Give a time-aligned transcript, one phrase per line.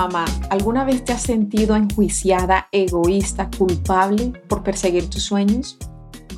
[0.00, 5.76] Mamá, ¿alguna vez te has sentido enjuiciada, egoísta, culpable por perseguir tus sueños?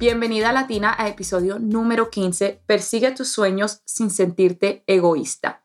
[0.01, 5.65] Bienvenida Latina a episodio número 15, Persigue tus sueños sin sentirte egoísta.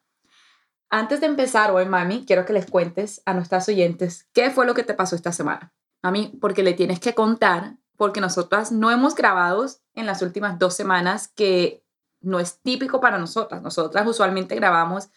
[0.92, 4.76] Antes de empezar hoy, mami, quiero que les cuentes a nuestras oyentes qué fue lo
[4.76, 5.74] que te pasó esta semana.
[6.04, 10.76] Mami, porque le tienes que contar, porque nosotras no hemos grabado en las últimas dos
[10.76, 11.84] semanas, que
[12.22, 13.64] no es típico para nosotras.
[13.64, 15.10] Nosotras usualmente grabamos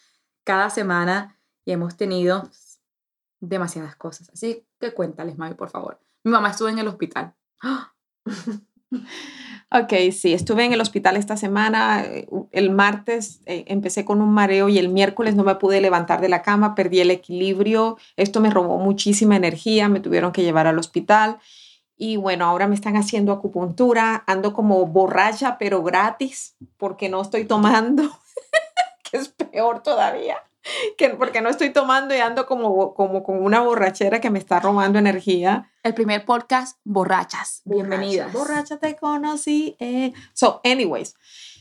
[0.43, 2.49] cada semana y hemos tenido
[3.41, 4.29] demasiadas cosas.
[4.29, 5.99] Así que cuéntales, Mami, por favor.
[6.23, 7.33] Mi mamá estuvo en el hospital.
[9.73, 12.03] Ok, sí, estuve en el hospital esta semana.
[12.03, 16.19] Eh, el martes eh, empecé con un mareo y el miércoles no me pude levantar
[16.19, 17.97] de la cama, perdí el equilibrio.
[18.17, 21.39] Esto me robó muchísima energía, me tuvieron que llevar al hospital.
[21.95, 27.45] Y bueno, ahora me están haciendo acupuntura, ando como borracha, pero gratis, porque no estoy
[27.45, 28.03] tomando,
[29.09, 30.37] que es peor todavía
[30.97, 34.59] que porque no estoy tomando y ando como, como con una borrachera que me está
[34.59, 35.71] robando energía.
[35.83, 37.61] El primer podcast, borrachas.
[37.65, 38.31] Bienvenidas.
[38.31, 39.75] Borracha te conocí.
[39.79, 40.13] Eh.
[40.33, 41.15] So, anyways,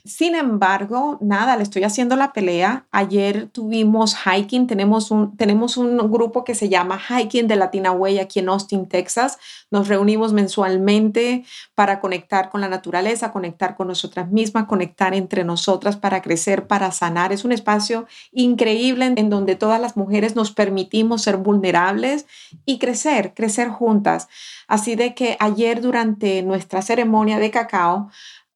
[0.05, 2.87] sin embargo, nada, le estoy haciendo la pelea.
[2.91, 8.19] Ayer tuvimos hiking, tenemos un, tenemos un grupo que se llama Hiking de Latina Way
[8.19, 9.39] aquí en Austin, Texas.
[9.71, 15.97] Nos reunimos mensualmente para conectar con la naturaleza, conectar con nosotras mismas, conectar entre nosotras
[15.97, 17.33] para crecer, para sanar.
[17.33, 22.27] Es un espacio increíble en donde todas las mujeres nos permitimos ser vulnerables
[22.65, 24.29] y crecer, crecer juntas.
[24.67, 28.11] Así de que ayer durante nuestra ceremonia de cacao,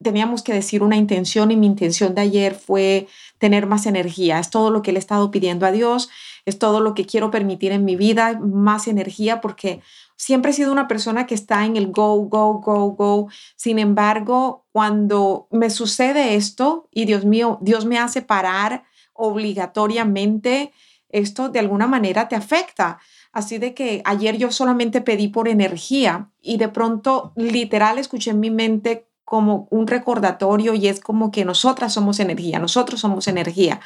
[0.05, 4.39] teníamos que decir una intención y mi intención de ayer fue tener más energía.
[4.39, 6.09] Es todo lo que le he estado pidiendo a Dios,
[6.45, 9.81] es todo lo que quiero permitir en mi vida, más energía, porque
[10.15, 13.29] siempre he sido una persona que está en el go, go, go, go.
[13.57, 20.73] Sin embargo, cuando me sucede esto y Dios mío, Dios me hace parar obligatoriamente,
[21.09, 22.99] esto de alguna manera te afecta.
[23.33, 28.41] Así de que ayer yo solamente pedí por energía y de pronto literal escuché en
[28.41, 33.81] mi mente como un recordatorio y es como que nosotras somos energía, nosotros somos energía.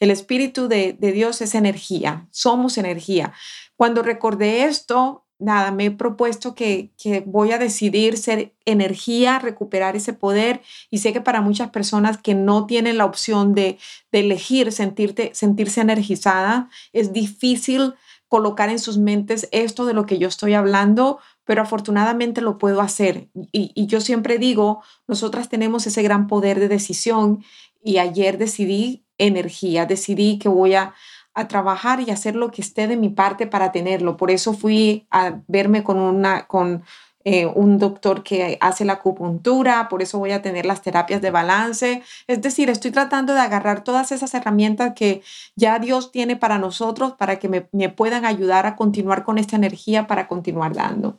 [0.00, 3.32] El Espíritu de, Dios es energía, somos energía.
[3.76, 6.90] Cuando recordé esto, nada, me he propuesto que,
[7.26, 12.34] voy a decidir ser energía, recuperar ese poder y sé que para muchas personas que
[12.34, 13.78] no tienen la opción de,
[14.12, 17.94] de elegir sentirte, sentirse energizada, es difícil
[18.30, 22.80] colocar en sus mentes esto de lo que yo estoy hablando, pero afortunadamente lo puedo
[22.80, 23.28] hacer.
[23.50, 27.42] Y, yo siempre digo, nosotras tenemos ese gran poder de decisión
[27.82, 30.94] y ayer decidí energía, decidí que voy a,
[31.34, 34.16] a trabajar y hacer lo que esté de mi parte para tenerlo.
[34.16, 36.84] Por eso fui a verme con una, con
[37.24, 41.30] eh, un doctor que hace la acupuntura, por eso voy a tener las terapias de
[41.30, 42.02] balance.
[42.26, 45.22] Es decir, estoy tratando de agarrar todas esas herramientas que
[45.54, 49.56] ya Dios tiene para nosotros para que me, me puedan ayudar a continuar con esta
[49.56, 51.18] energía para continuar dando.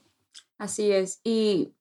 [0.57, 1.19] Así es.
[1.23, 1.73] Y,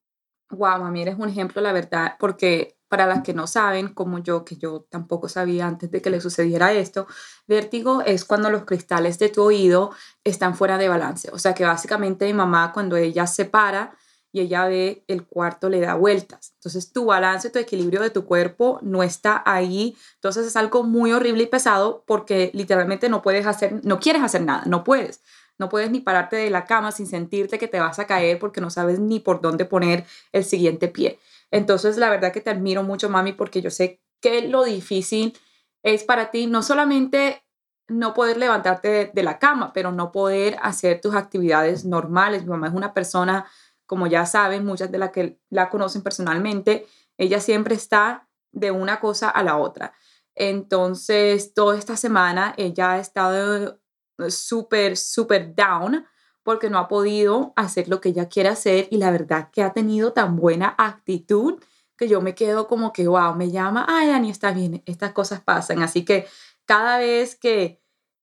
[0.49, 4.43] wow, mami, eres un ejemplo, la verdad, porque para las que no saben, como yo,
[4.43, 7.07] que yo tampoco sabía antes de que le sucediera esto,
[7.47, 9.91] vértigo es cuando los cristales de tu oído
[10.25, 11.29] están fuera de balance.
[11.31, 13.95] O sea que básicamente mi mamá cuando ella se para,
[14.31, 16.53] y ella ve el cuarto le da vueltas.
[16.55, 19.95] Entonces tu balance, tu equilibrio de tu cuerpo no está ahí.
[20.15, 24.41] Entonces es algo muy horrible y pesado porque literalmente no puedes hacer, no quieres hacer
[24.41, 25.21] nada, no puedes.
[25.57, 28.61] No puedes ni pararte de la cama sin sentirte que te vas a caer porque
[28.61, 31.19] no sabes ni por dónde poner el siguiente pie.
[31.51, 35.37] Entonces la verdad que te admiro mucho, mami, porque yo sé que lo difícil
[35.83, 37.43] es para ti no solamente
[37.91, 42.43] no poder levantarte de, la cama, pero no poder hacer tus actividades normales.
[42.43, 43.45] Mi mamá es una persona
[43.91, 49.01] como ya saben, muchas de las que la conocen personalmente, ella siempre está de una
[49.01, 49.93] cosa a la otra.
[50.33, 53.81] Entonces, toda esta semana ella ha estado
[54.29, 56.05] súper, súper down
[56.41, 59.73] porque no ha podido hacer lo que ella quiere hacer y la verdad que ha
[59.73, 61.61] tenido tan buena actitud
[61.97, 65.41] que yo me quedo como que, wow, me llama, ay, Dani, está bien, estas cosas
[65.41, 65.83] pasan.
[65.83, 66.27] Así que
[66.63, 67.81] cada vez que,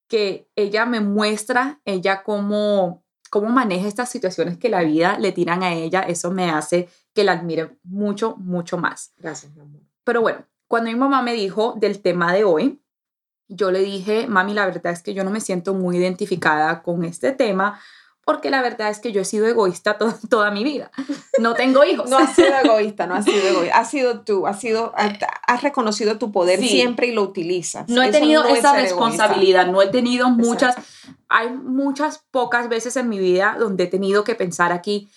[0.09, 5.63] que ella me muestra, ella como cómo maneja estas situaciones que la vida le tiran
[5.63, 9.13] a ella, eso me hace que la admire mucho, mucho más.
[9.19, 9.83] Gracias, mi amor.
[10.05, 12.81] Pero bueno, cuando mi mamá me dijo del tema de hoy,
[13.49, 17.05] yo le dije, mami, la verdad es que yo no me siento muy identificada con
[17.05, 17.81] este tema
[18.29, 19.97] porque la verdad es que yo he sido egoísta
[20.29, 20.91] toda mi vida.
[21.41, 22.11] No tengo hijos.
[22.11, 23.79] No has sido egoísta, no has sido egoísta.
[23.79, 27.89] Has sido tú, has, sido, has reconocido tu poder siempre y lo utilizas.
[27.89, 30.77] No he tenido esa responsabilidad, no he tenido muchas,
[31.29, 35.11] hay muchas pocas veces en mi vida donde he tenido que pensar aquí,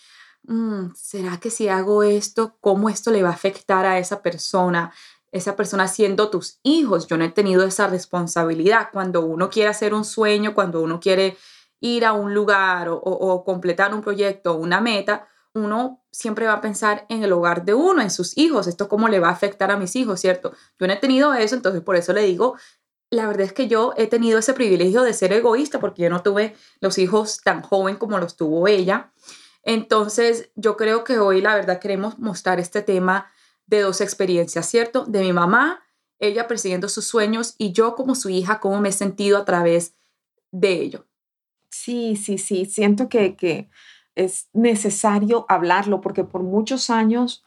[0.43, 4.91] mm, ¿será que si hago esto, cómo esto le va a afectar a esa persona?
[5.31, 7.07] esa persona siendo tus hijos.
[7.07, 8.89] Yo no he tenido esa responsabilidad.
[8.91, 11.37] Cuando uno quiere hacer un sueño, cuando uno quiere
[11.79, 16.61] ir a un lugar o, completar un proyecto o una meta, uno siempre va a
[16.61, 19.71] pensar en el hogar de uno, en sus hijos, esto cómo le va a afectar
[19.71, 20.53] a mis hijos, ¿cierto?
[20.79, 22.55] Yo no he tenido eso, entonces por eso le digo,
[23.11, 26.23] la verdad es que yo he tenido ese privilegio de ser egoísta porque yo no
[26.23, 29.11] tuve los hijos tan joven como los tuvo ella.
[29.63, 33.29] Entonces yo creo que hoy la verdad queremos mostrar este tema
[33.67, 35.05] de dos experiencias, ¿cierto?
[35.05, 35.83] De mi mamá,
[36.19, 39.93] ella persiguiendo sus sueños y yo como su hija, cómo me he sentido a través
[40.51, 41.05] de ello.
[41.69, 43.69] Sí, sí, sí, siento que, que
[44.15, 47.43] es necesario hablarlo porque por muchos años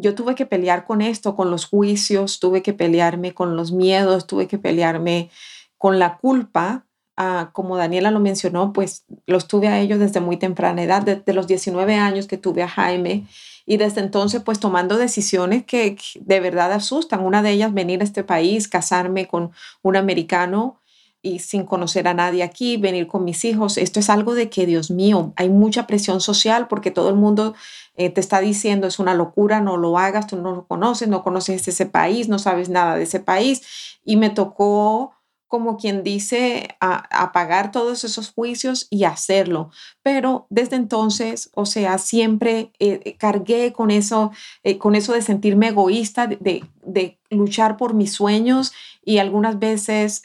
[0.00, 4.26] yo tuve que pelear con esto, con los juicios, tuve que pelearme con los miedos,
[4.26, 5.30] tuve que pelearme
[5.78, 6.86] con la culpa.
[7.16, 11.32] Ah, como Daniela lo mencionó, pues los tuve a ellos desde muy temprana edad, desde
[11.32, 13.26] los 19 años que tuve a Jaime
[13.66, 17.20] y desde entonces pues tomando decisiones que, que de verdad asustan.
[17.24, 19.52] Una de ellas venir a este país, casarme con
[19.82, 20.80] un americano
[21.24, 23.78] y sin conocer a nadie aquí, venir con mis hijos.
[23.78, 27.54] Esto es algo de que, Dios mío, hay mucha presión social porque todo el mundo
[27.96, 31.22] eh, te está diciendo es una locura, no lo hagas, tú no lo conoces, no
[31.22, 33.62] conoces ese país, no sabes nada de ese país.
[34.04, 35.14] Y me tocó,
[35.48, 39.70] como quien dice, apagar todos esos juicios y hacerlo.
[40.02, 44.30] Pero desde entonces, o sea, siempre eh, cargué con eso,
[44.62, 50.24] eh, con eso de sentirme egoísta, de, de, luchar por mis sueños y algunas veces...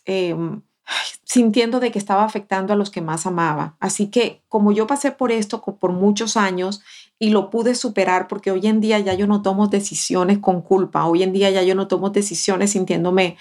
[1.24, 3.76] Sintiendo de que estaba afectando a los que más amaba.
[3.80, 6.82] Así que como yo pasé por esto por muchos años
[7.20, 11.06] y lo pude superar porque hoy en día ya yo no tomo decisiones con culpa,
[11.06, 13.38] hoy en día ya yo no tomo decisiones sintiéndome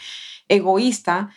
[0.48, 1.30] egoísta.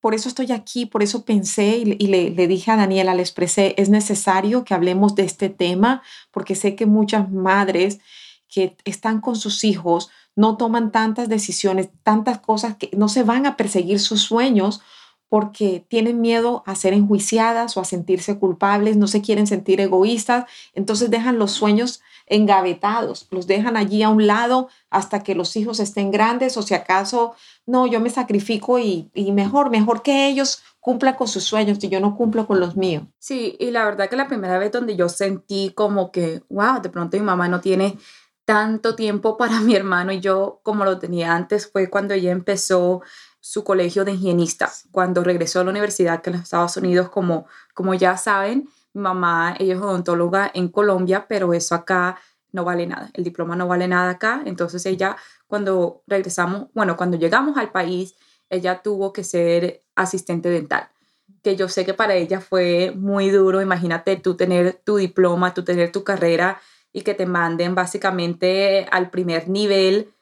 [0.00, 3.74] Por eso estoy aquí, por eso pensé y, le, le dije a Daniela, le expresé,
[3.78, 8.00] es necesario que hablemos de este tema porque sé que muchas madres
[8.48, 13.46] que están con sus hijos no toman tantas decisiones, tantas cosas que no se van
[13.46, 14.82] a perseguir sus sueños
[15.28, 20.44] porque tienen miedo a ser enjuiciadas o a sentirse culpables, no se quieren sentir egoístas,
[20.74, 25.80] entonces dejan los sueños engavetados, los dejan allí a un lado hasta que los hijos
[25.80, 27.34] estén grandes o si acaso,
[27.66, 32.00] no, yo me sacrifico y, mejor, mejor que ellos cumplan con sus sueños y yo
[32.00, 33.04] no cumplo con los míos.
[33.18, 36.90] Sí, y la verdad que la primera vez donde yo sentí como que, wow, de
[36.90, 37.96] pronto mi mamá no tiene
[38.44, 43.02] tanto tiempo para mi hermano y yo como lo tenía antes fue cuando ella empezó
[43.44, 44.88] su colegio de higienistas.
[44.90, 49.02] Cuando regresó a la universidad que en los Estados Unidos, como, como ya saben, mi
[49.02, 52.16] mamá, ella es odontóloga en Colombia, pero eso acá
[52.52, 53.10] no vale nada.
[53.12, 54.40] El diploma no vale nada acá.
[54.46, 58.14] Entonces ella, cuando regresamos, bueno, cuando llegamos al país,
[58.48, 60.88] ella tuvo que ser asistente dental
[61.42, 63.60] que yo sé que para ella fue muy duro.
[63.60, 66.58] Imagínate tú tener tu diploma, tú tener tu carrera
[66.94, 70.14] y que te manden básicamente al primer nivel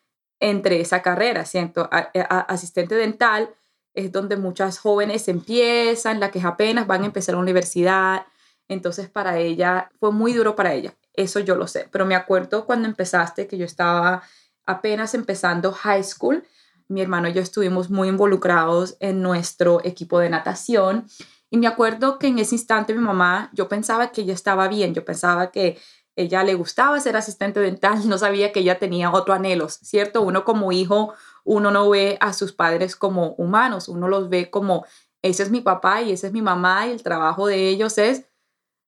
[0.43, 1.88] entre esa carrera, ¿cierto?
[2.14, 3.55] Eh, asistente dental
[3.95, 8.26] es donde muchas jóvenes empiezan, las que apenas van a empezar la universidad,
[8.66, 12.66] entonces para ella fue muy duro para ella, eso yo lo sé, pero me acuerdo
[12.66, 14.23] cuando empezaste que yo estaba
[14.66, 16.43] apenas empezando high school,
[16.88, 21.07] mi hermano y yo estuvimos muy involucrados en nuestro equipo de natación
[21.50, 24.93] y me acuerdo que en ese instante mi mamá, yo pensaba que ella estaba bien,
[24.93, 25.78] yo pensaba que
[26.16, 30.23] ella le gustaba ser asistente dental, no sabía que ella tenía otro anhelos, ¿cierto?
[30.23, 31.14] Uno como hijo,
[31.45, 34.85] uno no ve a sus padres como humanos, uno los ve como,
[35.23, 38.26] ese es mi papá y ese es mi mamá y el trabajo de ellos es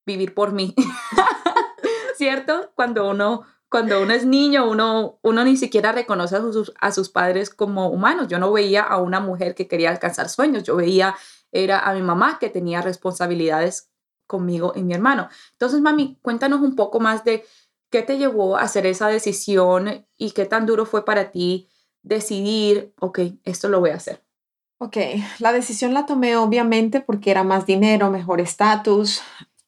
[0.07, 0.75] vivir por mí,
[2.17, 2.73] ¿cierto?
[2.75, 7.09] Cuando uno, cuando uno es niño, uno, uno ni siquiera reconoce a sus, a sus
[7.09, 8.29] padres como humanos.
[8.29, 11.17] Yo no veía a una mujer que quería alcanzar sueños, yo veía
[11.55, 13.89] era a mi mamá que tenía responsabilidades
[14.27, 15.29] conmigo y mi hermano.
[15.53, 17.45] Entonces, mami, cuéntanos un poco más de
[17.91, 21.69] qué te llevó a hacer esa decisión y qué tan duro fue para ti
[22.03, 24.25] decidir, ok, esto lo voy a hacer.
[24.79, 24.97] Ok,
[25.39, 29.23] la decisión la tomé obviamente porque era más dinero, mejor estatus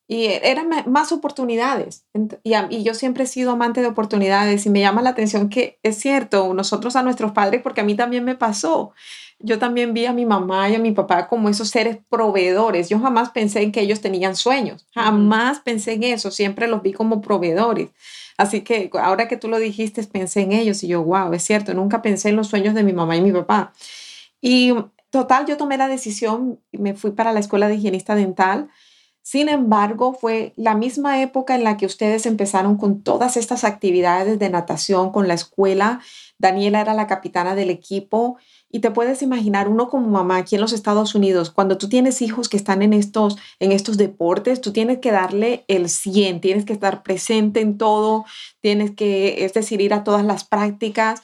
[0.08, 2.06] y eran más oportunidades.
[2.42, 5.78] Y, y, yo siempre he sido amante de oportunidades y me llama la atención que
[5.82, 8.92] es cierto, nosotros a nuestros padres, porque a mí también me pasó,
[9.38, 12.88] yo también vi a mi mamá y a mi papá como esos seres proveedores.
[12.88, 16.92] Yo jamás pensé en que ellos tenían sueños, jamás pensé en eso, siempre los vi
[16.92, 17.90] como proveedores.
[18.38, 21.74] Así que ahora que tú lo dijiste, pensé en ellos y yo, wow, es cierto,
[21.74, 23.72] nunca pensé en los sueños de mi mamá y mi papá.
[24.40, 24.74] Y
[25.10, 28.68] total, yo tomé la decisión, me fui para la escuela de higienista dental
[29.22, 34.38] Sin embargo, fue la misma época en la que ustedes empezaron con todas estas actividades
[34.38, 36.00] de natación con la escuela.
[36.38, 38.36] Daniela era la capitana del equipo
[38.70, 42.20] y te puedes imaginar uno como mamá aquí en los Estados Unidos, cuando tú tienes
[42.20, 46.64] hijos que están en estos, en estos deportes, tú tienes que darle el 100, tienes
[46.64, 48.24] que estar presente en todo,
[48.60, 51.22] tienes que, es decir, ir a todas las prácticas.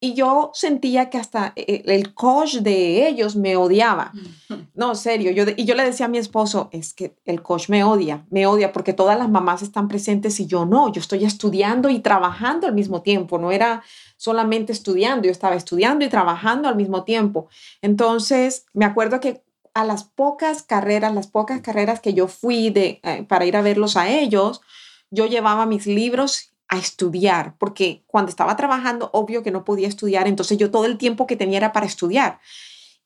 [0.00, 4.12] Y yo sentía que hasta e, e, el coach de ellos me odiaba.
[4.74, 5.32] No, serio.
[5.32, 8.46] Yo, y yo le decía a mi esposo, es que el coach me odia, me
[8.46, 10.92] odia porque todas las mamás están presentes y yo no.
[10.92, 13.38] Yo estoy estudiando y trabajando al mismo tiempo.
[13.38, 13.82] No era
[14.18, 17.48] solamente estudiando, yo estaba estudiando y trabajando al mismo tiempo.
[17.80, 23.00] Entonces, me acuerdo que a las pocas carreras, las pocas carreras que yo fui de,
[23.04, 24.60] eh, para ir a verlos a ellos,
[25.10, 30.28] yo llevaba mis libros a estudiar, porque cuando estaba trabajando, obvio que no podía estudiar,
[30.28, 32.40] entonces yo todo el tiempo que tenía era para estudiar.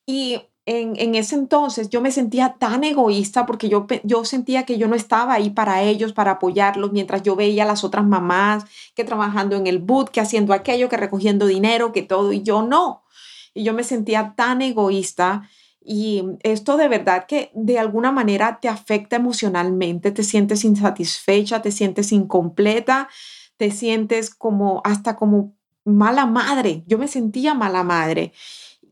[0.04, 4.87] Y en, ese entonces yo me sentía tan egoísta porque yo, yo sentía que yo
[4.87, 8.64] no estaba ahí para ellos, para apoyarlos, mientras yo veía a las otras mamás
[8.95, 12.62] que trabajando en el boot, que haciendo aquello, que recogiendo dinero, que todo, y yo
[12.62, 13.02] no.
[13.54, 15.49] Y yo me sentía tan egoísta.
[15.85, 21.73] Y esto de verdad que de alguna manera te afecta emocionalmente, te sientes insatisfecha, te
[21.73, 23.09] sientes incompleta,
[23.57, 25.54] te sientes como hasta como
[25.85, 26.85] mala madre.
[26.87, 28.33] Yo me sentía mala madre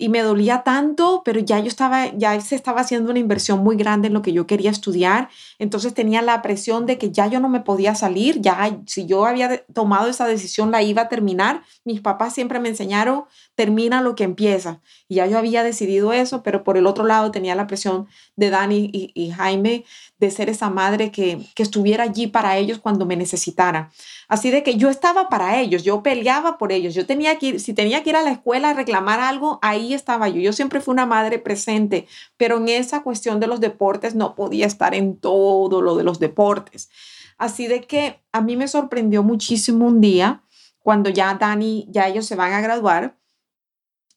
[0.01, 3.77] y me dolía tanto, pero ya yo estaba, ya se estaba haciendo una inversión muy
[3.77, 5.29] grande en lo que yo quería estudiar,
[5.59, 9.27] entonces tenía la presión de que ya yo no me podía salir, ya si yo
[9.27, 11.65] había tomado esa decisión la iba a terminar.
[11.85, 13.25] Mis papás siempre me enseñaron,
[13.61, 14.81] termina lo que empieza.
[15.07, 18.49] Y ya yo había decidido eso, pero por el otro lado tenía la presión de
[18.49, 19.85] Dani y, Jaime
[20.19, 23.91] de ser esa madre que, que estuviera allí para ellos cuando me necesitara.
[24.29, 27.61] Así de que yo estaba para ellos, yo peleaba por ellos, yo tenía que ir,
[27.61, 30.41] si tenía que ir a la escuela a reclamar algo, ahí estaba yo.
[30.41, 32.07] Yo siempre fui una madre presente,
[32.39, 36.19] pero en esa cuestión de los deportes no podía estar en todo lo de los
[36.19, 36.89] deportes.
[37.37, 40.45] Así de que a mí me sorprendió muchísimo un día
[40.79, 43.20] cuando ya Dani, ya ellos se van a graduar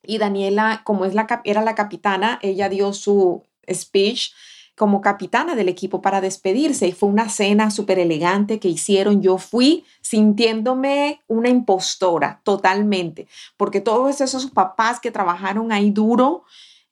[0.03, 4.31] y Daniela, como es la, era la capitana, ella dio su speech
[4.75, 9.21] como capitana del equipo para despedirse y fue una cena súper elegante que hicieron.
[9.21, 16.43] Yo fui sintiéndome una impostora totalmente, porque todos esos papás que trabajaron ahí duro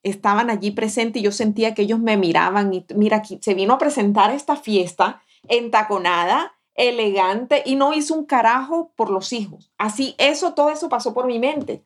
[0.04, 3.74] estaban allí presentes y yo sentía que ellos me miraban y mira, aquí se vino
[3.74, 9.72] a presentar esta fiesta entaconada, elegante y no hizo un carajo por los hijos.
[9.78, 11.84] Así, eso, todo eso pasó por mi mente.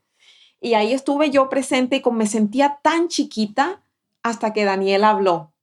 [0.66, 3.84] Y ahí estuve yo presente y me sentía tan chiquita
[4.24, 5.54] hasta que Daniel habló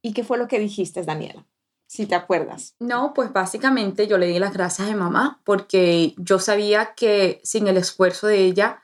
[0.00, 1.44] ¿Y qué fue lo que dijiste, Daniela?
[1.86, 2.74] Si te acuerdas.
[2.80, 7.68] No, pues básicamente yo le di las gracias a mamá porque yo sabía que sin
[7.68, 8.82] el esfuerzo de ella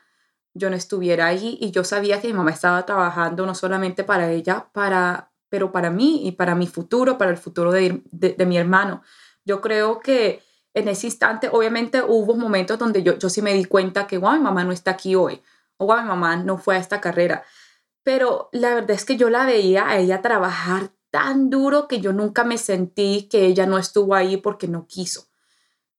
[0.53, 4.31] yo no estuviera ahí y yo sabía que mi mamá estaba trabajando no solamente para
[4.31, 8.57] ella, para, pero para mí y para mi futuro, para el futuro de, de, mi
[8.57, 9.01] hermano.
[9.45, 13.65] Yo creo que en ese instante, obviamente hubo momentos donde yo, yo sí me di
[13.65, 15.41] cuenta que, wow, mi mamá no está aquí hoy,
[15.77, 17.43] o wow, mi mamá no fue a esta carrera.
[18.03, 22.13] Pero la verdad es que yo la veía a ella trabajar tan duro que yo
[22.13, 25.27] nunca me sentí que ella no estuvo ahí porque no quiso.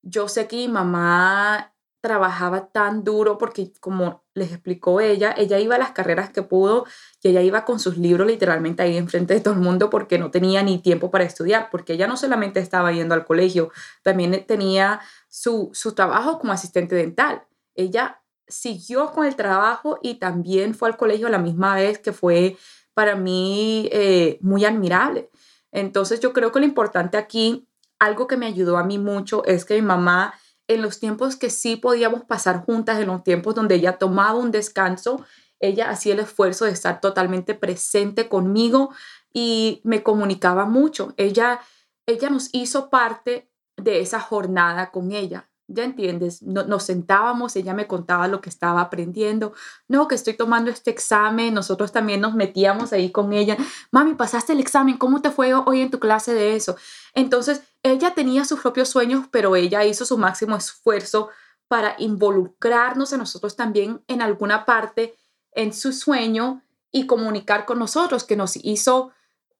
[0.02, 5.76] Yo sé que mi mamá trabajaba tan duro porque como les explicó ella, ella iba
[5.76, 6.86] a las carreras que pudo
[7.22, 10.30] y ella iba con sus libros literalmente ahí enfrente de todo el mundo porque no
[10.30, 13.70] tenía ni tiempo para estudiar, porque ella no solamente estaba yendo al colegio,
[14.02, 17.44] también tenía su, su trabajo como asistente dental.
[17.74, 22.56] Ella siguió con el trabajo y también fue al colegio la misma vez que fue
[22.94, 25.30] para mí eh, muy admirable.
[25.72, 29.64] Entonces yo creo que lo importante aquí, algo que me ayudó a mí mucho, es
[29.64, 30.34] que mi mamá,
[30.74, 34.52] en los tiempos que sí podíamos pasar juntas, en los tiempos donde ella tomaba un
[34.52, 35.24] descanso,
[35.58, 38.90] ella hacía el esfuerzo de estar totalmente presente conmigo
[39.32, 41.12] y me comunicaba mucho.
[41.16, 41.60] Ella,
[42.06, 47.86] ella nos hizo parte de esa jornada con ella ya entiendes, nos sentábamos, ella me
[47.86, 49.52] contaba lo que estaba aprendiendo,
[49.88, 53.56] no, que estoy tomando este examen, nosotros también nos metíamos ahí con ella,
[53.90, 56.76] mami, pasaste el examen, ¿cómo te fue hoy en tu clase de eso?
[57.14, 61.30] Entonces, ella tenía sus propios sueños, pero ella hizo su máximo esfuerzo
[61.68, 65.16] para involucrarnos a nosotros también en alguna parte
[65.52, 69.12] en su sueño y comunicar con nosotros, que nos hizo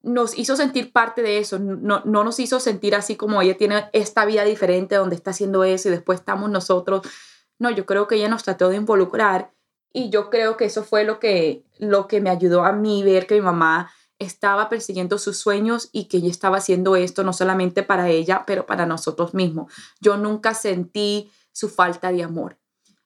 [0.03, 3.89] nos hizo sentir parte de eso, no, no nos hizo sentir así como ella tiene
[3.93, 7.01] esta vida diferente donde está haciendo eso y después estamos nosotros.
[7.59, 9.51] No, yo creo que ella nos trató de involucrar
[9.93, 13.27] y yo creo que eso fue lo que, lo que me ayudó a mí ver
[13.27, 17.83] que mi mamá estaba persiguiendo sus sueños y que ella estaba haciendo esto no solamente
[17.83, 19.73] para ella, pero para nosotros mismos.
[19.99, 22.57] Yo nunca sentí su falta de amor.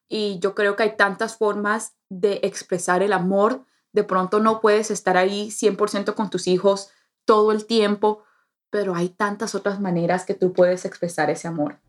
[0.08, 4.92] Y yo creo que hay tantas formas de expresar el amor de pronto no puedes
[4.92, 6.90] estar ahí 100% con tus hijos
[7.24, 8.24] todo el tiempo,
[8.70, 11.80] pero hay tantas otras maneras que tú puedes expresar ese amor.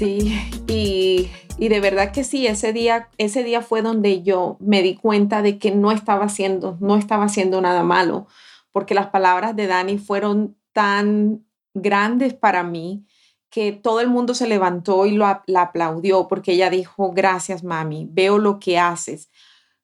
[0.01, 0.33] Sí,
[0.67, 5.43] y, de verdad que sí, ese día, ese día fue donde yo me di cuenta
[5.43, 8.27] de que no estaba haciendo, no estaba haciendo nada malo,
[8.73, 13.05] porque las palabras de Dani fueron tan grandes para mí
[13.51, 18.09] que todo el mundo se levantó y lo, la aplaudió porque ella dijo, gracias mami,
[18.11, 19.29] veo lo que haces.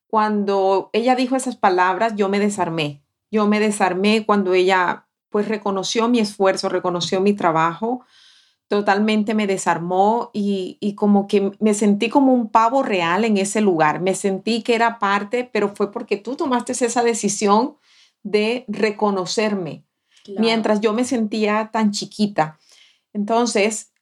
[0.06, 3.02] Cuando ella dijo esas palabras, yo me desarmé.
[3.30, 8.06] Yo me desarmé cuando ella pues reconoció mi esfuerzo, reconoció mi trabajo,
[8.68, 13.60] totalmente me desarmó y, y como que me sentí como un pavo real en ese
[13.60, 14.00] lugar.
[14.00, 17.76] Me sentí que era parte, pero fue porque tú tomaste esa decisión
[18.22, 19.84] de reconocerme,
[20.36, 22.58] mientras yo me sentía tan chiquita.
[23.12, 23.92] Entonces,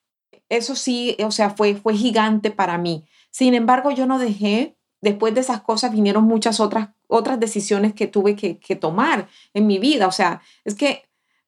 [0.48, 3.04] eso sí, o sea, fue, fue gigante para mí.
[3.30, 8.06] Sin embargo, yo no dejé, después de esas cosas vinieron muchas otras, otras decisiones que
[8.06, 10.06] tuve que, que tomar en mi vida.
[10.06, 11.02] O sea, es que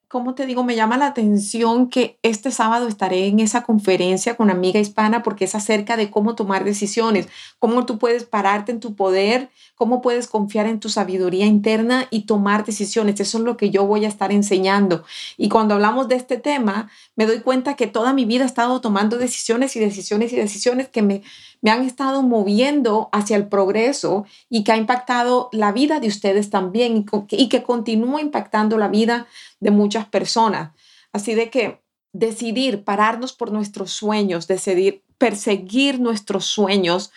[0.07, 4.49] como te digo, me llama la atención que este sábado estaré en esa conferencia con
[4.49, 7.27] Amiga Hispana porque es acerca de cómo tomar decisiones,
[7.59, 12.21] cómo tú puedes pararte en tu poder, cómo puedes confiar en tu sabiduría interna y
[12.21, 13.19] tomar decisiones.
[13.19, 15.05] Eso es lo que yo voy a estar enseñando.
[15.37, 18.81] Y cuando hablamos de este tema, me doy cuenta que toda mi vida he estado
[18.81, 21.21] tomando decisiones y decisiones y decisiones que me,
[21.63, 27.05] han estado moviendo hacia el progreso y que ha impactado la vida de ustedes también
[27.29, 29.27] y que continúa impactando la vida
[29.59, 30.71] de muchas personas.
[31.13, 37.11] Así de que decidir pararnos por nuestros sueños, decidir perseguir nuestros sueños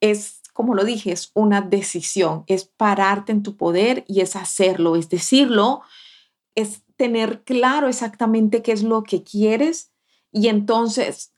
[0.00, 4.96] es, como lo dije, es una decisión, es pararte en tu poder y es hacerlo,
[4.96, 5.82] es decirlo,
[6.54, 9.92] es tener claro exactamente qué es lo que quieres
[10.32, 11.32] y entonces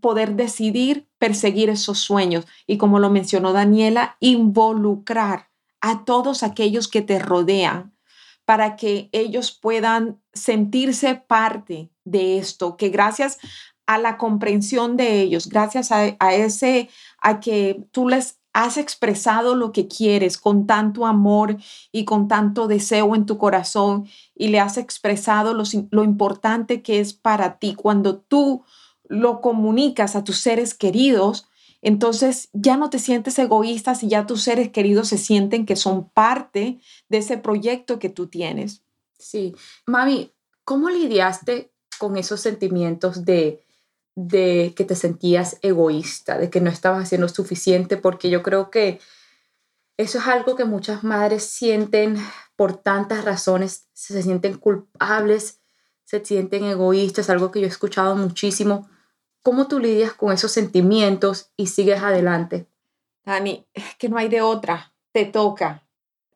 [0.00, 2.46] poder decidir perseguir esos sueños.
[2.66, 7.96] Y como lo mencionó Daniela, involucrar a todos aquellos que te rodean
[8.44, 13.38] para que ellos puedan sentirse parte de esto, que gracias
[13.86, 16.88] a la comprensión de ellos, gracias a, ese,
[17.20, 21.56] a que tú les has expresado lo que quieres con tanto amor
[21.92, 27.12] y con tanto deseo en tu corazón y le has expresado lo, importante que es
[27.12, 28.64] para ti cuando tú
[29.08, 31.48] lo comunicas a tus seres queridos,
[31.82, 36.08] entonces ya no te sientes egoísta si ya tus seres queridos se sienten que son
[36.08, 38.82] parte de ese proyecto que tú tienes.
[39.18, 39.54] Sí,
[39.86, 40.32] mami,
[40.64, 43.64] ¿cómo lidiaste con esos sentimientos de,
[44.14, 47.96] de que te sentías egoísta, de que no estabas haciendo suficiente?
[47.96, 49.00] Porque yo creo que
[49.96, 52.16] eso es algo que muchas madres sienten
[52.56, 55.60] por tantas razones, se sienten culpables,
[56.04, 58.88] se sienten egoístas, algo que yo he escuchado muchísimo
[59.42, 62.66] ¿Cómo tú lidias con esos sentimientos y sigues adelante?
[63.24, 64.92] Dani, es que no hay de otra.
[65.12, 65.86] Te toca,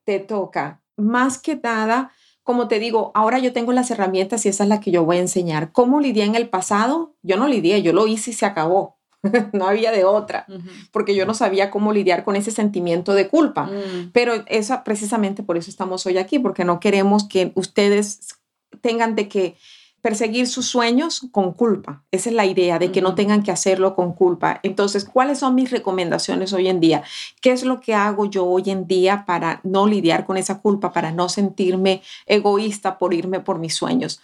[0.04, 0.82] te toca.
[0.96, 2.12] Más que nada,
[2.44, 5.16] como te digo, ahora yo tengo las herramientas y esa es la que yo voy
[5.16, 5.72] a enseñar.
[5.72, 7.14] ¿Cómo lidié en el pasado?
[7.22, 8.98] Yo no lidié, yo lo hice y se acabó.
[9.52, 10.46] no había de otra,
[10.92, 13.64] porque yo no sabía cómo lidiar con ese sentimiento de culpa.
[13.64, 14.11] Mm.
[14.12, 18.37] Pero eso, precisamente por eso estamos hoy aquí, porque no queremos que ustedes
[18.83, 19.57] tengan de que
[20.04, 22.04] perseguir sus sueños con culpa.
[22.10, 24.60] Esa es la idea de que no tengan que hacerlo con culpa.
[24.62, 27.04] Entonces, ¿cuáles son mis recomendaciones hoy en día?
[27.40, 30.92] ¿Qué es lo que hago yo hoy en día para no lidiar con esa culpa,
[30.92, 34.20] para no sentirme egoísta por irme por mis sueños?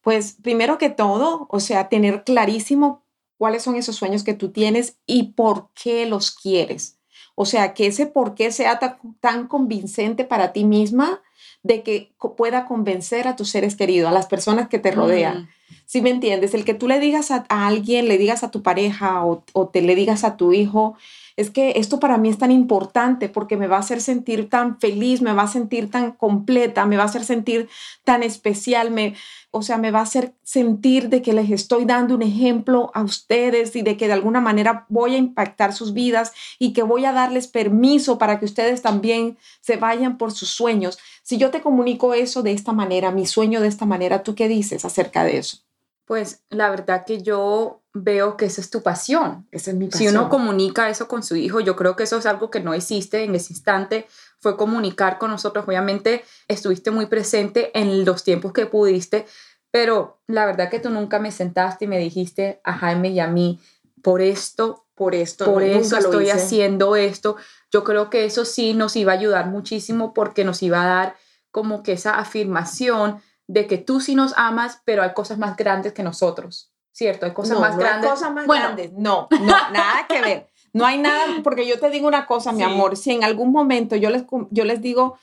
[0.00, 3.02] Pues primero que todo, o sea, tener clarísimo
[3.36, 6.96] cuáles son esos sueños que tú tienes y por qué los quieres.
[7.34, 8.80] O sea, que ese por qué sea
[9.20, 11.20] tan, convincente para ti misma
[11.68, 15.42] de que pueda convencer a tus seres queridos, a las personas que te rodean.
[15.42, 15.48] Mm.
[15.84, 16.54] Si me entiendes?
[16.54, 19.82] El que tú le digas a, alguien, le digas a tu pareja o, o, te
[19.82, 20.96] le digas a tu hijo,
[21.38, 24.80] es que esto para mí es tan importante porque me va a hacer sentir tan
[24.80, 27.68] feliz, me va a sentir tan completa, me va a hacer sentir
[28.02, 29.14] tan especial, me,
[29.52, 33.04] o sea, me va a hacer sentir de que les estoy dando un ejemplo a
[33.04, 37.04] ustedes y de que de alguna manera voy a impactar sus vidas y que voy
[37.04, 40.98] a darles permiso para que ustedes también se vayan por sus sueños.
[41.22, 44.48] Si yo te comunico eso de esta manera, mi sueño de esta manera, ¿tú qué
[44.48, 45.58] dices acerca de eso?
[46.04, 49.46] Pues la verdad que yo veo que esa es tu pasión.
[49.50, 50.10] Esa es mi pasión.
[50.10, 52.74] Si uno comunica eso con su hijo, yo creo que eso es algo que no
[52.74, 54.06] existe en ese instante,
[54.40, 55.64] fue comunicar con nosotros.
[55.66, 59.26] Obviamente estuviste muy presente en los tiempos que pudiste,
[59.70, 63.26] pero la verdad que tú nunca me sentaste y me dijiste a Jaime y a
[63.26, 63.60] mí,
[64.02, 66.32] por esto por esto, por eso lo estoy hice.
[66.32, 67.36] haciendo esto.
[67.70, 71.16] Yo creo que eso sí nos iba a ayudar muchísimo porque nos iba a dar
[71.52, 75.92] como que esa afirmación de que tú sí nos amas, pero hay cosas más grandes
[75.92, 77.26] que nosotros, ¿cierto?
[77.26, 78.10] Hay cosas no, más no hay grandes.
[78.10, 78.64] cosas más Bueno.
[78.64, 78.92] grandes.
[78.92, 80.48] No, no, nada que ver.
[80.72, 82.64] No hay nada, porque yo te digo una cosa, mi Sí.
[82.64, 85.16] amor, si en algún momento yo les, yo les digo,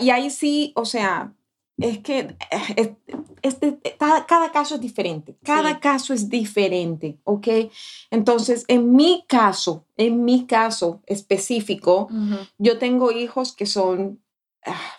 [0.00, 1.34] y ahí sí, o sea,
[1.76, 2.90] es que eh, es-
[3.42, 5.80] este, cada, cada caso es diferente, cada Sí.
[5.80, 7.46] caso es diferente, ¿ok?
[8.10, 12.08] Entonces, en mi caso, en mi caso específico,
[12.58, 14.20] yo tengo hijos que son,
[14.66, 14.96] ah,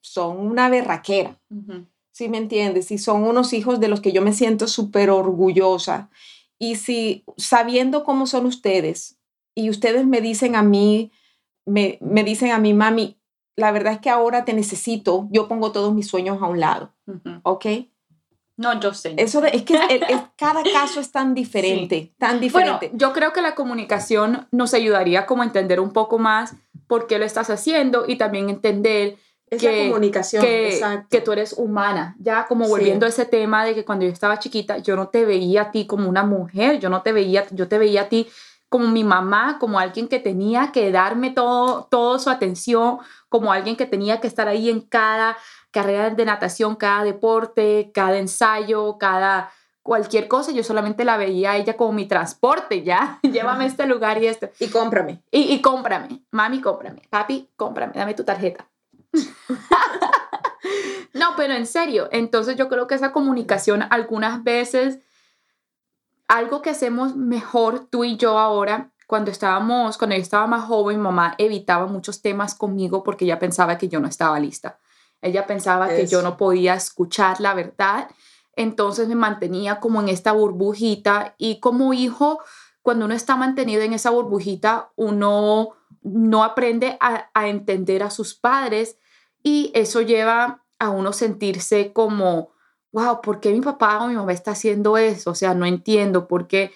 [0.00, 1.38] son una berraquera.
[1.50, 1.84] ujú.
[2.20, 2.90] ¿Sí me entiendes?
[2.90, 6.10] Y son unos hijos de los que yo me siento súper orgullosa.
[6.58, 9.16] Y si sabiendo cómo son ustedes
[9.54, 11.10] y ustedes me dicen a mí,
[11.64, 13.16] me, me dicen a mi mami,
[13.56, 16.92] la verdad es que ahora te necesito, yo pongo todos mis sueños a un lado.
[17.42, 17.66] ¿ok?
[18.58, 19.14] No, yo sé.
[19.16, 20.02] Eso de- es que el-
[20.36, 22.90] cada caso es tan diferente, tan Bueno, diferente.
[22.92, 26.54] yo creo que la comunicación nos ayudaría como a entender un poco más
[26.86, 29.16] por qué lo estás haciendo y también entender
[29.50, 32.14] es que- comunicación, que, que tú eres humana.
[32.18, 32.70] Ya como Sí.
[32.70, 35.70] volviendo a ese tema de que cuando yo estaba chiquita, yo no te veía a
[35.72, 38.28] ti como una mujer, yo no te veía, yo te veía a ti
[38.68, 43.74] como mi mamá, como alguien que tenía que darme todo, toda su atención, como alguien
[43.76, 45.36] que tenía que estar ahí en cada
[45.72, 49.50] carrera de natación, cada deporte, cada ensayo, cada
[49.82, 53.86] cualquier cosa, yo solamente la veía a ella como mi transporte, ya, llévame a este
[53.86, 54.50] lugar y esto.
[54.60, 55.20] Y cómprame.
[55.32, 58.68] Y, y cómprame, mami, cómprame, papi, cómprame, dame tu tarjeta.
[61.14, 65.00] no, pero en serio, entonces yo creo que esa comunicación algunas veces,
[66.28, 71.00] algo que hacemos mejor tú y yo ahora, cuando estábamos, cuando yo estaba más joven,
[71.00, 74.78] mamá evitaba muchos temas conmigo porque ella pensaba que yo no estaba lista.
[75.20, 78.08] Ella pensaba que yo no podía escuchar la verdad,
[78.54, 82.40] entonces me mantenía como en esta burbujita y como hijo,
[82.82, 88.34] cuando uno está mantenido en esa burbujita, uno no aprende a, a entender a sus
[88.34, 88.96] padres
[89.42, 92.50] y eso lleva a uno sentirse como,
[92.92, 95.30] wow, ¿por qué mi papá o mi mamá está haciendo eso?
[95.30, 96.72] O sea, no entiendo, porque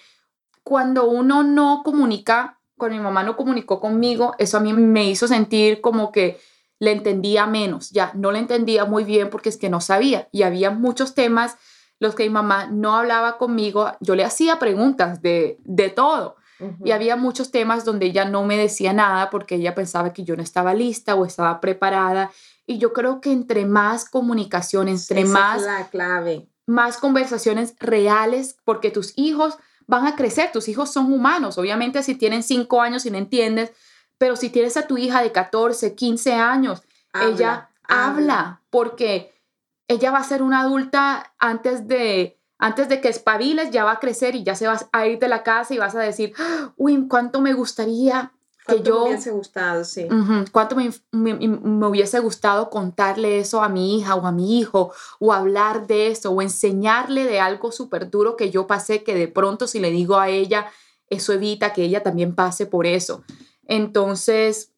[0.63, 5.27] cuando uno no comunica, cuando mi mamá no comunicó conmigo, eso a mí me hizo
[5.27, 6.39] sentir como que
[6.79, 10.43] le entendía menos, ya, no le entendía muy bien porque es que no sabía y
[10.43, 11.57] había muchos temas
[11.99, 16.35] los que mi mamá no hablaba conmigo, yo le hacía preguntas de, de todo.
[16.83, 20.35] Y había muchos temas donde ella no me decía nada porque ella pensaba que yo
[20.35, 22.31] no estaba lista o estaba preparada.
[22.65, 26.47] Y yo creo que entre más comunicación, entre Esa más, es la clave.
[26.65, 31.57] más conversaciones reales, porque tus hijos van a crecer, tus hijos son humanos.
[31.57, 33.71] Obviamente si tienen cinco años y no entiendes,
[34.17, 39.33] pero si tienes a tu hija de 14, 15 años, ella habla, porque
[39.87, 43.99] ella va a ser una adulta antes de, antes de que espabiles, ya va a
[43.99, 46.73] crecer y ya se va a ir de la casa y vas a decir, "Ah,
[46.77, 48.31] uy, cuánto me gustaría
[48.67, 49.03] que ¿Cuánto yo...
[49.03, 50.07] me hubiese gustado, sí.
[50.51, 54.91] Cuánto me, me- me hubiese gustado contarle eso a mi hija o a mi hijo,
[55.19, 59.27] o hablar de eso, o enseñarle de algo súper duro que yo pasé, que de
[59.27, 60.65] pronto si le digo a ella,
[61.11, 63.23] eso evita que ella también pase por eso.
[63.67, 64.71] Entonces,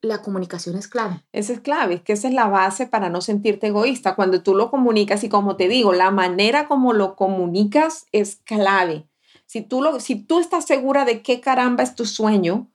[0.00, 1.24] la comunicación es clave.
[1.32, 4.14] Esa es clave, que esa es la base para no sentirte egoísta.
[4.14, 9.04] Cuando tú lo comunicas y como te digo, la manera como lo comunicas es clave.
[9.46, 12.68] Si tú, lo, si tú estás segura de qué caramba es tu sueño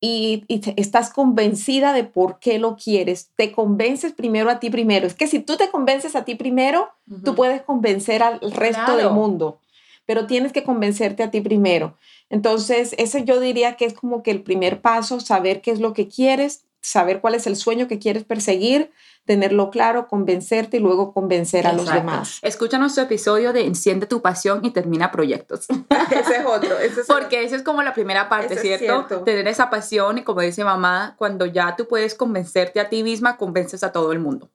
[0.00, 0.44] y,
[0.76, 5.06] estás convencida de por qué lo quieres, te convences primero a ti primero.
[5.06, 6.88] Es que si tú te convences a ti primero,
[7.24, 8.96] tú puedes convencer al resto Claro.
[8.96, 9.60] del mundo,
[10.04, 11.96] pero tienes que convencerte a ti primero.
[12.28, 15.92] Entonces, ese yo diría que es como que el primer paso, saber qué es lo
[15.92, 18.90] que quieres, saber cuál es el sueño que quieres perseguir,
[19.24, 22.38] tenerlo claro, convencerte y luego convencer a los demás.
[22.42, 25.66] Escucha nuestro episodio de Enciende tu pasión y termina proyectos.
[26.10, 28.84] ese es otro, ese es Porque esa es como la primera parte, ¿cierto?
[28.84, 29.24] cierto.
[29.24, 33.36] Tener esa pasión y como dice mamá, cuando ya tú puedes convencerte a ti misma,
[33.36, 34.50] convences a todo el mundo.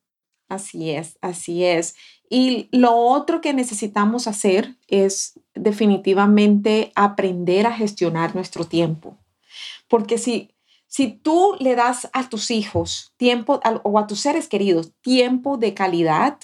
[0.48, 1.96] Así es, así es.
[2.30, 9.18] Y lo otro que necesitamos hacer es definitivamente aprender a gestionar nuestro tiempo.
[9.88, 10.52] Porque si,
[10.88, 15.74] si tú le das a tus hijos tiempo o a tus seres queridos tiempo de
[15.74, 16.38] calidad,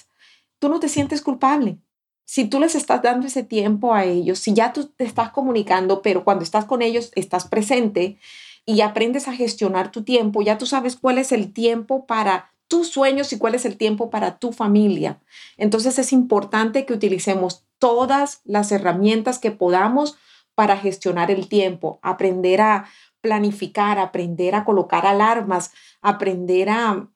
[0.58, 1.78] tú no te sientes culpable.
[2.24, 6.02] Si tú les estás dando ese tiempo a ellos, si ya tú te estás comunicando,
[6.02, 8.18] pero cuando estás con ellos estás presente
[8.66, 12.88] y aprendes a gestionar tu tiempo, ya tú sabes cuál es el tiempo para tus
[12.88, 15.20] sueños y cuál es el tiempo para tu familia.
[15.56, 20.16] Entonces es importante que utilicemos todas las herramientas que podamos
[20.54, 22.86] para gestionar el tiempo, aprender a
[23.20, 27.08] planificar, aprender a colocar alarmas, aprender a,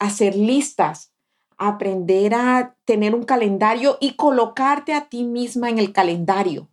[0.00, 1.12] hacer listas,
[1.58, 6.70] aprender a tener un calendario y colocarte a ti misma en el calendario.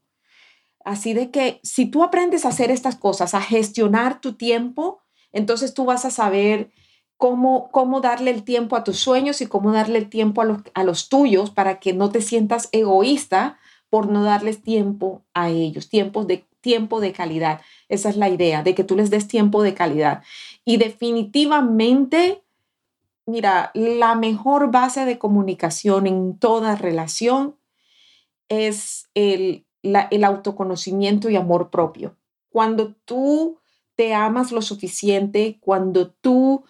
[0.83, 5.01] Así de que si tú aprendes a hacer estas cosas, a gestionar tu tiempo,
[5.33, 6.71] entonces tú vas a saber
[7.17, 10.59] cómo, cómo darle el tiempo a tus sueños y cómo darle el tiempo a los,
[10.73, 15.89] a los tuyos para que no te sientas egoísta por no darles tiempo a ellos,
[15.89, 17.61] tiempo de, tiempo de calidad.
[17.89, 20.23] Esa es la idea, de que tú les des tiempo de calidad.
[20.65, 22.43] Y definitivamente,
[23.25, 27.55] mira, la mejor base de comunicación en toda relación
[28.49, 32.15] es el, el autoconocimiento y amor propio.
[32.49, 33.59] Cuando tú
[33.95, 36.65] te amas lo suficiente, cuando tú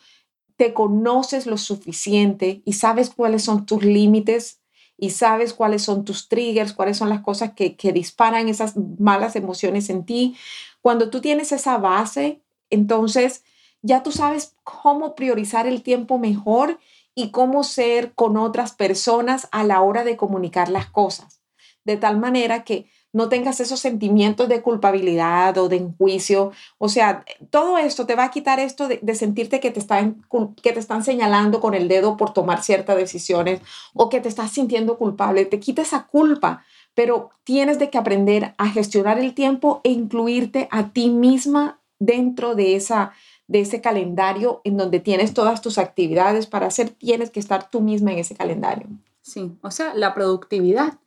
[0.58, 4.62] te conoces lo suficiente y sabes cuáles son tus límites
[4.98, 9.36] y sabes cuáles son tus triggers, cuáles son las cosas que, que disparan esas malas
[9.36, 10.36] emociones en ti,
[10.82, 13.44] cuando tú tienes esa base, entonces
[13.82, 16.80] ya tú sabes cómo priorizar el tiempo mejor
[17.14, 21.42] y cómo ser con otras personas a la hora de comunicar las cosas.
[21.84, 26.52] De tal manera que no tengas esos sentimientos de culpabilidad o de enjuicio.
[26.78, 30.24] O sea, todo esto te va a quitar esto de, sentirte que te, están,
[30.62, 33.60] que te están señalando con el dedo por tomar ciertas decisiones
[33.96, 35.46] o que te estás sintiendo culpable.
[35.46, 40.68] Te quita esa culpa, pero tienes de que aprender a gestionar el tiempo e incluirte
[40.70, 43.14] a ti misma dentro de esa
[43.48, 47.80] de ese calendario en donde tienes todas tus actividades para hacer, tienes que estar tú
[47.80, 48.88] misma en ese calendario.
[49.22, 51.00] Sí, o sea, la productividad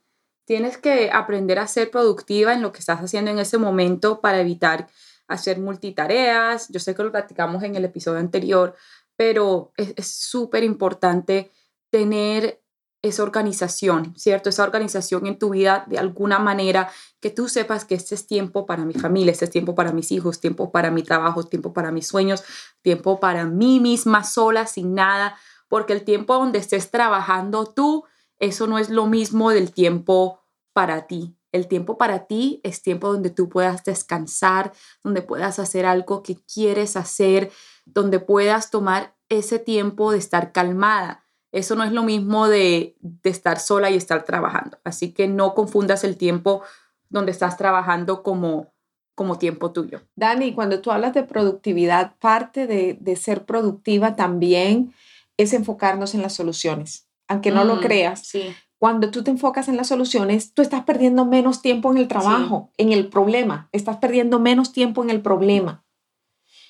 [0.45, 4.41] Tienes que aprender a ser productiva en lo que estás haciendo en ese momento para
[4.41, 4.87] evitar
[5.27, 6.67] hacer multitareas.
[6.69, 8.75] Yo sé que lo platicamos en el episodio anterior,
[9.15, 11.51] pero es súper importante
[11.89, 12.61] tener
[13.03, 14.49] esa organización, ¿cierto?
[14.49, 18.65] Esa organización en tu vida de alguna manera que tú sepas que este es tiempo
[18.65, 21.91] para mi familia, este es tiempo para mis hijos, tiempo para mi trabajo, tiempo para
[21.91, 22.43] mis sueños,
[22.81, 25.35] tiempo para mí misma sola, sin nada,
[25.67, 28.05] porque el tiempo donde estés trabajando tú
[28.41, 30.41] eso no es lo mismo del tiempo
[30.73, 31.37] para ti.
[31.51, 34.73] El tiempo para ti es tiempo donde tú puedas descansar,
[35.03, 37.51] donde puedas hacer algo que quieres hacer,
[37.85, 41.23] donde puedas tomar ese tiempo de estar calmada.
[41.51, 44.79] Eso no es lo mismo de, estar sola y estar trabajando.
[44.83, 46.63] Así que no confundas el tiempo
[47.09, 48.73] donde estás trabajando como,
[49.13, 50.01] como tiempo tuyo.
[50.15, 54.95] Dani, cuando tú hablas de productividad, parte de, de ser productiva también
[55.37, 58.31] es enfocarnos en las soluciones aunque no lo mm, creas,
[58.77, 62.71] cuando tú te enfocas en las soluciones, tú estás perdiendo menos tiempo en el trabajo,
[62.77, 65.85] en el problema, estás perdiendo menos tiempo en el problema.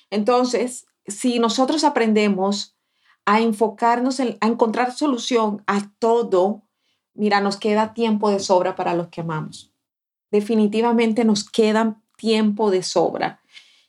[0.08, 2.76] Entonces, si nosotros aprendemos
[3.24, 6.62] a enfocarnos, en, a encontrar solución a todo,
[7.12, 9.72] mira, nos queda tiempo de sobra para los que amamos.
[10.30, 13.40] Definitivamente nos queda tiempo de sobra.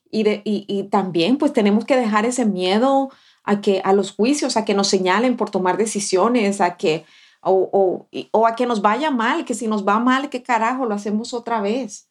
[0.10, 3.10] Y, de, y también pues tenemos que dejar ese miedo
[3.44, 7.06] a, que, a los juicios, a que nos señalen por tomar decisiones, a que,
[7.42, 10.96] o, o, a que nos vaya mal, que si nos va mal, ¿qué carajo lo
[10.96, 12.10] hacemos otra vez?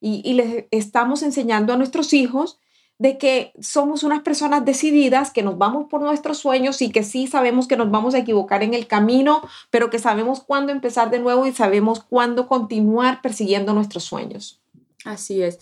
[0.00, 2.58] Y, y les estamos enseñando a nuestros hijos
[2.98, 7.28] de que somos unas personas decididas, que nos vamos por nuestros sueños y que sí
[7.28, 11.20] sabemos que nos vamos a equivocar en el camino, pero que sabemos cuándo empezar de
[11.20, 14.60] nuevo y sabemos cuándo continuar persiguiendo nuestros sueños.
[15.04, 15.60] Así es.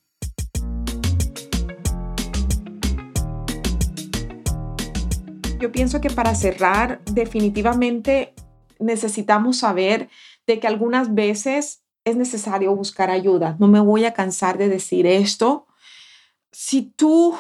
[5.60, 8.32] Yo pienso que para cerrar, definitivamente
[8.78, 10.08] necesitamos saber
[10.46, 13.56] de que algunas veces es necesario buscar ayuda.
[13.58, 15.65] No me voy a cansar de decir esto
[16.58, 17.34] si tú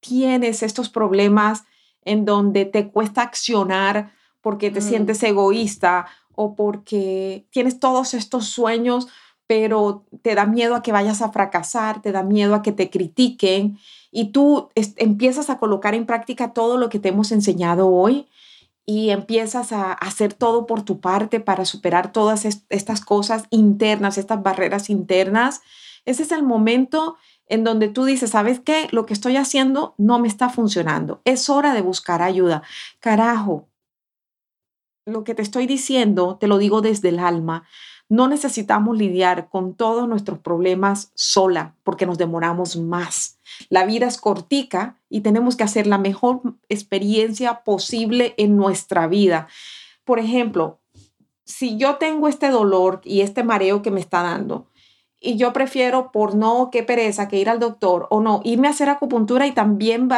[0.00, 1.64] tienes estos problemas
[2.06, 4.82] en donde te cuesta accionar porque te mm.
[4.82, 9.08] sientes egoísta o porque tienes todos estos sueños,
[9.46, 12.88] pero te da miedo a que vayas a fracasar, te da miedo a que te
[12.88, 13.78] critiquen
[14.10, 18.26] y tú empiezas a colocar en práctica todo lo que te hemos enseñado hoy
[18.86, 24.42] y empiezas a hacer todo por tu parte para superar todas estas cosas internas, estas
[24.42, 25.60] barreras internas,
[26.06, 28.88] ese es el momento en donde tú dices, ¿sabes qué?
[28.90, 31.20] Lo que estoy haciendo no me está funcionando.
[31.24, 32.62] Es hora de buscar ayuda.
[33.00, 33.68] Carajo,
[35.04, 37.64] lo que te estoy diciendo, te lo digo desde el alma.
[38.08, 43.38] No necesitamos lidiar con todos nuestros problemas sola porque nos demoramos más.
[43.68, 49.48] La vida es cortica y tenemos que hacer la mejor experiencia posible en nuestra vida.
[50.04, 50.78] Por ejemplo,
[51.44, 54.68] si yo tengo este dolor y este mareo que me está dando,
[55.20, 58.70] y yo prefiero por no, qué pereza, que ir al doctor o no, irme a
[58.70, 60.08] hacer acupuntura y también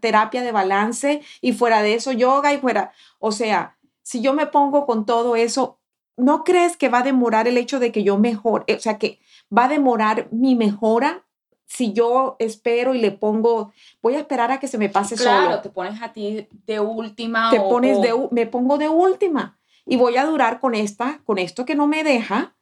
[0.00, 4.46] terapia de balance y fuera de eso yoga y fuera, o sea, si yo me
[4.46, 5.78] pongo con todo eso,
[6.16, 8.74] ¿no crees que va a demorar el hecho de que yo mejore?
[8.74, 9.18] O sea, que
[9.56, 11.24] va a demorar mi mejora
[11.66, 15.48] si yo espero y le pongo, voy a esperar a que se me pase claro,
[15.50, 15.60] solo.
[15.60, 17.50] te pones a ti de última.
[17.50, 21.36] Te o- pones de, me pongo de última y voy a durar con esta, con
[21.38, 22.54] esto que no me deja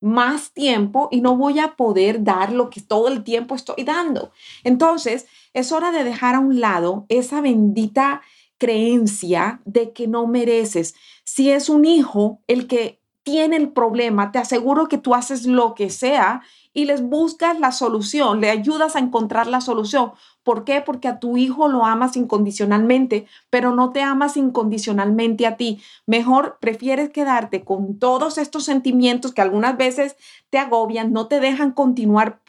[0.00, 4.30] más tiempo y no voy a poder dar lo que todo el tiempo estoy dando.
[4.64, 8.22] Entonces, es hora de dejar a un lado esa bendita
[8.58, 10.94] creencia de que no mereces.
[11.24, 15.74] Si es un hijo el que tiene el problema, te aseguro que tú haces lo
[15.74, 16.42] que sea
[16.76, 20.12] y les buscas la solución, le ayudas a encontrar la solución.
[20.42, 20.82] ¿Por qué?
[20.82, 25.80] Porque a tu hijo lo amas incondicionalmente, pero no te amas incondicionalmente a ti.
[26.04, 30.16] Mejor prefieres quedarte con todos estos sentimientos que algunas veces
[30.50, 32.42] te agobian, no te dejan continuar,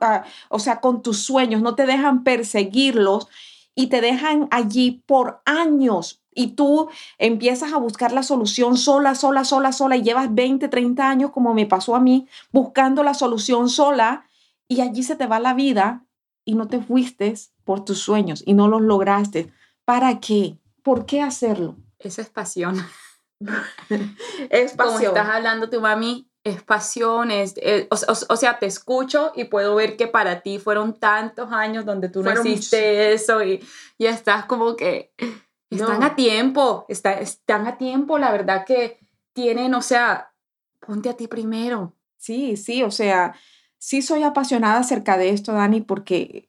[0.00, 3.28] ah, o sea, con tus sueños, no te dejan perseguirlos
[3.78, 6.20] y te dejan allí por años.
[6.34, 11.08] Y tú empiezas a buscar la solución sola, sola, sola, sola, y llevas 20, 30
[11.08, 14.26] años, como me pasó a mí, buscando la solución sola,
[14.66, 16.04] y allí se te va la vida
[16.44, 19.52] y no te fuiste por tus sueños y no los lograste.
[19.84, 20.58] ¿Para qué?
[20.82, 21.76] ¿Por qué hacerlo?
[22.00, 22.84] Esa es pasión.
[24.50, 25.16] Es Como pasión.
[25.16, 29.44] estás hablando tu mami, es pasión, es, es- o, o- o sea, te escucho y
[29.44, 33.62] puedo ver que para ti fueron tantos años donde tú no hiciste eso y,
[33.98, 35.12] y estás como que
[35.70, 36.06] están No.
[36.06, 38.98] a tiempo, está- están a tiempo, la verdad que
[39.32, 40.32] tienen, o sea,
[40.86, 41.94] ponte a ti primero.
[42.16, 43.34] Sí, sí, o sea,
[43.78, 46.48] sí soy apasionada acerca de esto, Dani, porque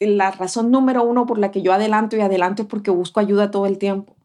[0.00, 3.50] la razón número uno por la que yo adelanto y adelanto es porque busco ayuda
[3.50, 4.16] todo el tiempo.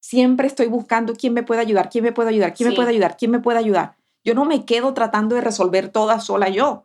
[0.00, 2.72] Siempre estoy buscando quién me puede ayudar, quién me puede ayudar, quién Sí.
[2.72, 3.96] me puede ayudar, quién me puede ayudar.
[4.28, 6.84] Yo no me quedo tratando de resolver todas sola yo.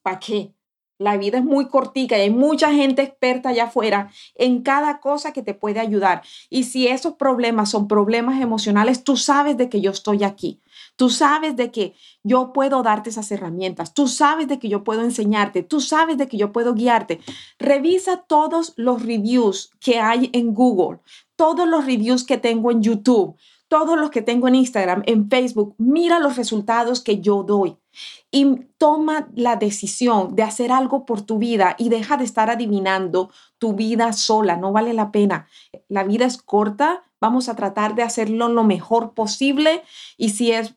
[0.00, 0.54] ¿Para qué?
[0.96, 5.34] La vida es muy cortica y hay mucha gente experta allá afuera en cada cosa
[5.34, 6.22] que te puede ayudar.
[6.48, 10.60] Y si esos problemas son problemas emocionales, tú sabes de que yo estoy aquí.
[10.96, 13.92] Tú sabes de que yo puedo darte esas herramientas.
[13.92, 15.62] Tú sabes de que yo puedo enseñarte.
[15.62, 17.20] Tú sabes de que yo puedo guiarte.
[17.58, 21.00] Revisa todos los reviews que hay en Google,
[21.36, 23.36] todos los reviews que tengo en YouTube,
[23.72, 25.74] todos los que tengo en Instagram, en Facebook.
[25.78, 27.78] Mira los resultados que yo doy
[28.30, 33.30] y toma la decisión de hacer algo por tu vida y deja de estar adivinando
[33.56, 34.58] tu vida sola.
[34.58, 35.48] No vale la pena.
[35.88, 37.04] La vida es corta.
[37.18, 39.82] Vamos a tratar de hacerlo lo mejor posible
[40.18, 40.74] y si es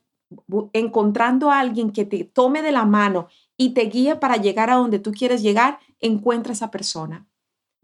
[0.72, 3.28] encontrando a alguien que te tome de la mano
[3.58, 7.26] y te guíe para llegar a donde tú quieres llegar, encuentra esa persona.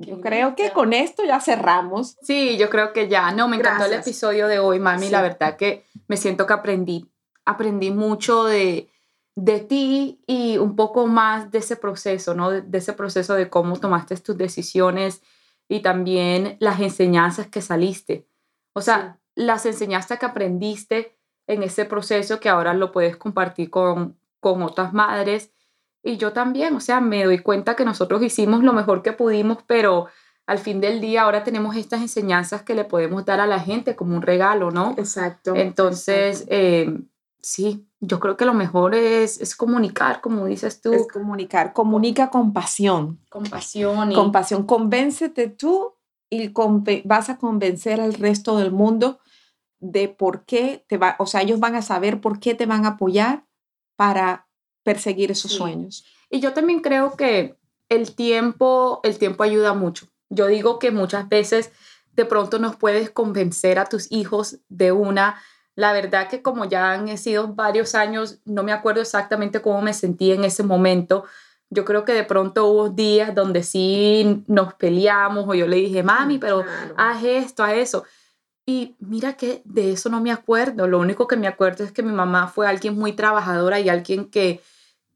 [0.06, 2.16] Yo creo que con esto ya cerramos.
[2.22, 3.32] Sí, yo creo que ya.
[3.32, 4.06] No, me encantó el Gracias.
[4.06, 5.06] episodio de hoy, mami.
[5.06, 5.12] Sí.
[5.12, 7.10] La verdad que me siento que aprendí,
[7.44, 8.88] aprendí mucho de,
[9.34, 12.50] de ti y un poco más de ese proceso, ¿no?
[12.50, 15.22] De, de ese proceso de cómo tomaste tus decisiones
[15.68, 18.26] y también las enseñanzas que saliste.
[18.74, 24.18] O sea, las enseñanzas que aprendiste en ese proceso que ahora lo puedes compartir con,
[24.40, 25.50] con otras madres.
[26.02, 29.58] Y yo también, o sea, me doy cuenta que nosotros hicimos lo mejor que pudimos,
[29.66, 30.08] pero
[30.46, 33.94] al fin del día ahora tenemos estas enseñanzas que le podemos dar a la gente
[33.94, 34.94] como un regalo, ¿no?
[34.98, 35.54] Exacto.
[35.54, 36.92] Entonces, eh,
[37.40, 41.72] sí, yo creo que lo mejor es, es comunicar, como dices tú, es comunicar.
[41.72, 43.20] Comunica con pasión.
[43.30, 44.64] con pasión y Con pasión.
[44.66, 45.94] Convéncete tú
[46.28, 46.52] y
[47.04, 49.20] vas a convencer al resto del mundo
[49.78, 52.86] de por qué te va, o sea, ellos van a saber por qué te van
[52.86, 53.44] a apoyar
[53.96, 54.48] para
[54.82, 55.56] perseguir esos Sí.
[55.58, 56.04] sueños.
[56.30, 57.56] Y yo también creo que
[57.88, 60.06] el tiempo, el tiempo ayuda mucho.
[60.30, 61.70] Yo digo que muchas veces
[62.14, 65.40] de pronto nos puedes convencer a tus hijos de una.
[65.74, 69.94] La verdad que como ya han sido varios años, no me acuerdo exactamente cómo me
[69.94, 71.24] sentí en ese momento.
[71.70, 76.02] Yo creo que de pronto hubo días donde sí nos peleamos o yo le dije,
[76.02, 76.94] mami, pero Claro.
[76.98, 78.04] haz esto, haz eso.
[78.64, 80.86] Y mira que de eso no me acuerdo.
[80.86, 84.30] Lo único que me acuerdo es que mi mamá fue alguien muy trabajadora y alguien
[84.30, 84.60] que,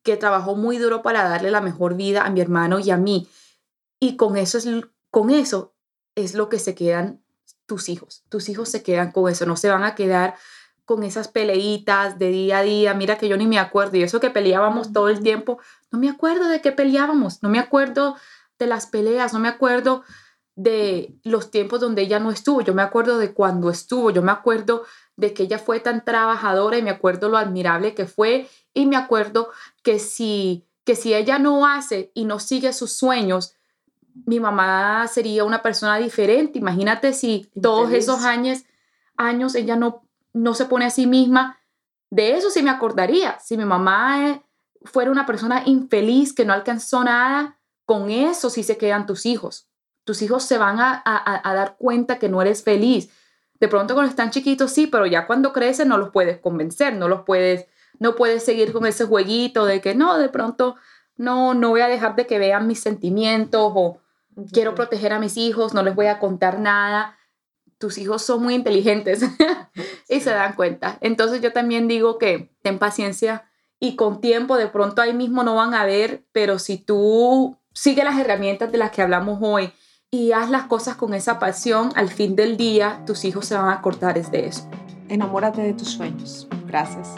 [0.02, 3.28] que trabajó muy duro para darle la mejor vida a mi hermano y a mí.
[4.00, 4.68] Y con eso es,
[5.10, 5.74] con eso
[6.16, 7.22] es lo que se quedan
[7.66, 8.24] tus hijos.
[8.28, 10.34] Tus hijos se quedan con eso, no se van a quedar
[10.84, 12.94] con esas peleitas de día a día.
[12.94, 13.96] Mira que yo ni me acuerdo.
[13.96, 15.58] Y eso que peleábamos todo el tiempo,
[15.90, 18.16] no me acuerdo de qué peleábamos, no me acuerdo
[18.58, 20.02] de las peleas, no me acuerdo
[20.56, 24.32] de los tiempos donde ella no estuvo, yo me acuerdo de cuando estuvo, yo me
[24.32, 24.84] acuerdo
[25.14, 28.96] de que ella fue tan trabajadora y me acuerdo lo admirable que fue y me
[28.96, 29.50] acuerdo
[29.82, 33.54] que si que si ella no hace y no sigue sus sueños,
[34.24, 36.60] mi mamá sería una persona diferente.
[36.60, 38.64] Imagínate si todos esos años
[39.16, 41.58] años ella no no se pone a sí misma,
[42.10, 43.38] de eso sí me acordaría.
[43.40, 44.42] Si mi mamá eh,
[44.84, 49.68] fuera una persona infeliz que no alcanzó nada, con eso sí se quedan tus hijos
[50.06, 53.10] tus hijos se van a, a- a dar cuenta que no eres feliz.
[53.60, 57.08] De pronto cuando están chiquitos sí, pero ya cuando crecen no los puedes convencer, no
[57.08, 57.66] los puedes,
[57.98, 60.76] no puedes seguir con ese jueguito de que no, de pronto
[61.16, 63.98] no, no voy a dejar de que vean mis sentimientos o
[64.52, 67.16] quiero proteger a mis hijos, no les voy a contar nada.
[67.78, 69.22] Tus hijos son muy inteligentes
[70.08, 70.98] y se dan cuenta.
[71.00, 73.50] Entonces yo también digo que ten paciencia
[73.80, 78.04] y con tiempo de pronto ahí mismo no van a ver, pero si tú sigues
[78.04, 79.72] las herramientas de las que hablamos hoy
[80.10, 83.68] y haz las cosas con esa pasión, al fin del día tus hijos se van
[83.68, 84.68] a acordar de eso.
[85.08, 86.48] Enamórate de tus sueños.
[86.66, 87.14] Gracias.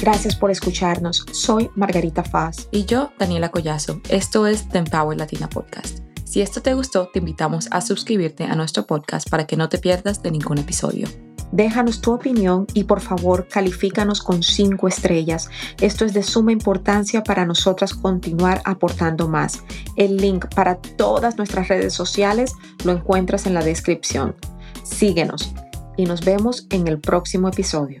[0.00, 1.24] Gracias por escucharnos.
[1.32, 2.68] Soy Margarita Faz.
[2.70, 4.02] Y yo, Daniela Collazo.
[4.10, 6.00] Esto es The Empower Latina Podcast.
[6.24, 9.78] Si esto te gustó, te invitamos a suscribirte a nuestro podcast para que no te
[9.78, 11.08] pierdas de ningún episodio.
[11.54, 15.50] Déjanos tu opinión y por favor califícanos con cinco estrellas.
[15.80, 19.62] Esto es de suma importancia para nosotras continuar aportando más.
[19.94, 24.34] El link para todas nuestras redes sociales lo encuentras en la descripción.
[24.82, 25.54] Síguenos
[25.96, 28.00] y nos vemos en el próximo episodio.